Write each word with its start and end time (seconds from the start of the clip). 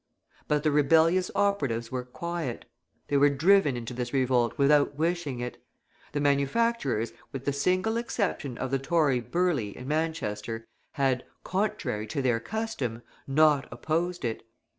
But 0.47 0.63
the 0.63 0.71
rebellious 0.71 1.29
operatives 1.35 1.91
were 1.91 2.03
quiet. 2.03 2.65
They 3.09 3.17
were 3.17 3.29
driven 3.29 3.77
into 3.77 3.93
this 3.93 4.11
revolt 4.13 4.57
without 4.57 4.95
wishing 4.95 5.41
it. 5.41 5.63
The 6.13 6.19
manufacturers, 6.19 7.13
with 7.31 7.45
the 7.45 7.53
single 7.53 7.97
exception 7.97 8.57
of 8.57 8.71
the 8.71 8.79
Tory 8.79 9.21
Birley, 9.21 9.75
in 9.75 9.87
Manchester, 9.87 10.65
had, 10.93 11.23
contrary 11.43 12.07
to 12.07 12.21
their 12.23 12.39
custom, 12.39 13.03
not 13.27 13.67
opposed 13.71 14.25
it. 14.25 14.41